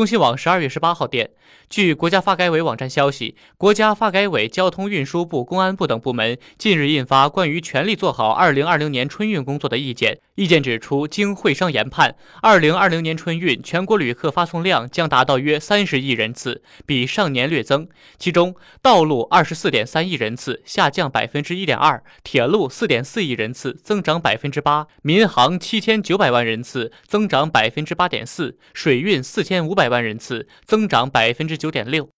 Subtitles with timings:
[0.00, 1.28] 中新网十二月十八号电，
[1.68, 10.18] 据国家发改委网站消息，国家发改委、交通运输部、公安部等部门近日印发关于全力做好二零二零年春运工作的意见。
[10.36, 17.86] 意见指出，经会商研判，二零二零年春运全国旅客发送量将达到约三十亿人次，比上年略增。
[18.18, 32.08] 其中，道路二十四点三亿人次，下降百分之一点二；铁路四点四亿人次，增长百分之八；民航七千九百万人次，增长百分之八点四；水运四千五百万人次，增长百分之九点六。